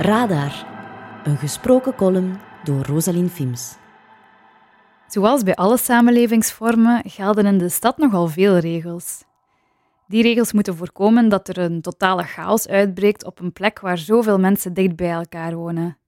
[0.00, 0.66] Radar,
[1.24, 3.74] een gesproken column door Rosalien Fims.
[5.08, 9.24] Zoals bij alle samenlevingsvormen gelden in de stad nogal veel regels.
[10.08, 14.38] Die regels moeten voorkomen dat er een totale chaos uitbreekt op een plek waar zoveel
[14.38, 15.98] mensen dicht bij elkaar wonen.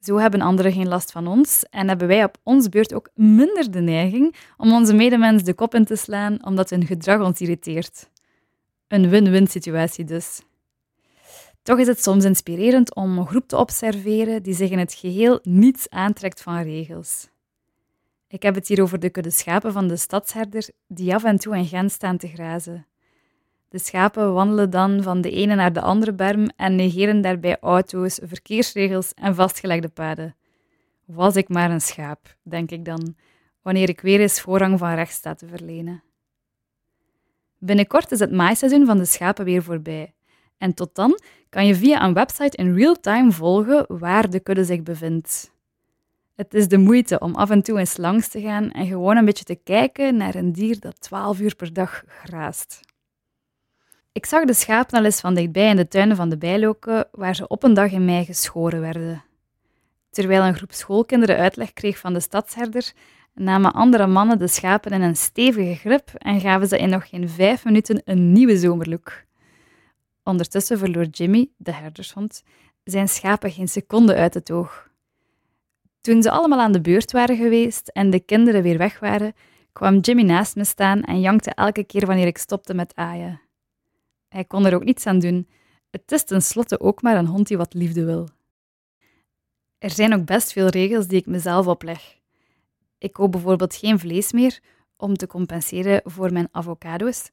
[0.00, 3.70] Zo hebben anderen geen last van ons en hebben wij op ons beurt ook minder
[3.70, 8.10] de neiging om onze medemens de kop in te slaan omdat hun gedrag ons irriteert.
[8.88, 10.42] Een win-win situatie dus.
[11.62, 15.38] Toch is het soms inspirerend om een groep te observeren die zich in het geheel
[15.42, 17.30] niets aantrekt van regels.
[18.28, 21.56] Ik heb het hier over de kudde schapen van de stadsherder die af en toe
[21.56, 22.86] in Gent staan te grazen.
[23.68, 28.20] De schapen wandelen dan van de ene naar de andere berm en negeren daarbij auto's,
[28.22, 30.36] verkeersregels en vastgelegde paden.
[31.04, 33.16] Was ik maar een schaap, denk ik dan,
[33.62, 36.02] wanneer ik weer eens voorrang van rechts sta te verlenen.
[37.58, 40.14] Binnenkort is het maaiseizoen van de schapen weer voorbij.
[40.62, 41.18] En tot dan
[41.48, 45.52] kan je via een website in real time volgen waar de kudde zich bevindt.
[46.34, 49.24] Het is de moeite om af en toe eens langs te gaan en gewoon een
[49.24, 52.80] beetje te kijken naar een dier dat 12 uur per dag graast.
[54.12, 57.34] Ik zag de schapen al eens van dichtbij in de tuinen van de Bijloken, waar
[57.34, 59.24] ze op een dag in mei geschoren werden.
[60.10, 62.92] Terwijl een groep schoolkinderen uitleg kreeg van de stadsherder,
[63.34, 67.28] namen andere mannen de schapen in een stevige grip en gaven ze in nog geen
[67.28, 69.30] vijf minuten een nieuwe zomerlook.
[70.24, 72.42] Ondertussen verloor Jimmy, de herdershond,
[72.84, 74.90] zijn schapen geen seconde uit het oog.
[76.00, 79.32] Toen ze allemaal aan de beurt waren geweest en de kinderen weer weg waren,
[79.72, 83.40] kwam Jimmy naast me staan en jankte elke keer wanneer ik stopte met aaien.
[84.28, 85.48] Hij kon er ook niets aan doen.
[85.90, 88.28] Het is tenslotte ook maar een hond die wat liefde wil.
[89.78, 92.16] Er zijn ook best veel regels die ik mezelf opleg.
[92.98, 94.60] Ik koop bijvoorbeeld geen vlees meer
[94.96, 97.30] om te compenseren voor mijn avocado's.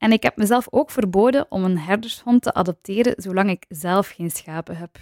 [0.00, 4.30] En ik heb mezelf ook verboden om een herdershond te adopteren zolang ik zelf geen
[4.30, 4.98] schapen heb.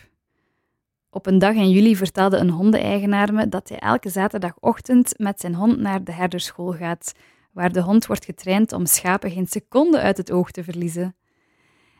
[1.10, 5.54] Op een dag in juli vertelde een hondeneigenaar me dat hij elke zaterdagochtend met zijn
[5.54, 7.12] hond naar de herderschool gaat,
[7.52, 11.16] waar de hond wordt getraind om schapen geen seconde uit het oog te verliezen.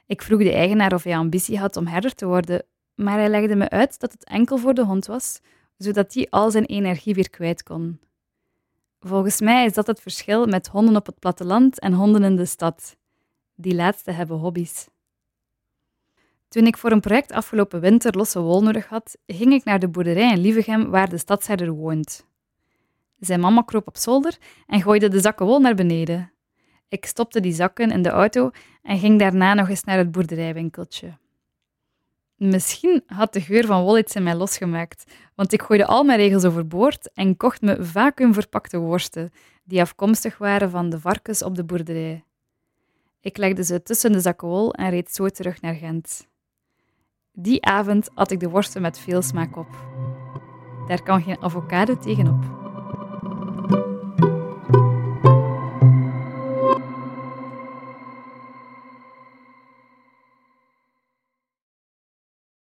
[0.07, 2.63] Ik vroeg de eigenaar of hij ambitie had om herder te worden,
[2.95, 5.41] maar hij legde me uit dat het enkel voor de hond was,
[5.77, 8.01] zodat hij al zijn energie weer kwijt kon.
[9.01, 12.45] Volgens mij is dat het verschil met honden op het platteland en honden in de
[12.45, 12.97] stad.
[13.55, 14.89] Die laatste hebben hobby's.
[16.49, 19.89] Toen ik voor een project afgelopen winter losse wol nodig had, ging ik naar de
[19.89, 22.27] boerderij in Lievegem waar de stadsherder woont.
[23.19, 26.33] Zijn mama kroop op zolder en gooide de zakken wol naar beneden.
[26.89, 28.51] Ik stopte die zakken in de auto
[28.83, 31.19] en ging daarna nog eens naar het boerderijwinkeltje.
[32.39, 35.05] Misschien had de geur van wol iets in mij losgemaakt,
[35.35, 39.33] want ik gooide al mijn regels overboord en kocht me vacuümverpakte worsten,
[39.65, 42.25] die afkomstig waren van de varkens op de boerderij.
[43.21, 46.29] Ik legde ze tussen de zakken wol en reed zo terug naar Gent.
[47.33, 49.69] Die avond at ik de worsten met veel smaak op.
[50.87, 52.68] Daar kan geen avocado tegenop.